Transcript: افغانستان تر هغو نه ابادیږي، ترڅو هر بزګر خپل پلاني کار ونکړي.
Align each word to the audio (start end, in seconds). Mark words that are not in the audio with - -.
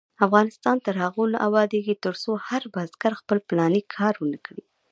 افغانستان 0.25 0.77
تر 0.85 0.95
هغو 1.03 1.23
نه 1.33 1.37
ابادیږي، 1.47 1.95
ترڅو 2.03 2.31
هر 2.47 2.61
بزګر 2.73 3.13
خپل 3.21 3.37
پلاني 3.49 3.81
کار 3.95 4.13
ونکړي. 4.23 4.63